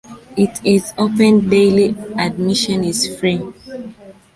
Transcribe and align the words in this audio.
It 0.35 0.59
is 0.65 0.93
open 0.97 1.47
daily; 1.47 1.95
admission 2.17 2.83
is 2.83 3.19
free. 3.19 3.39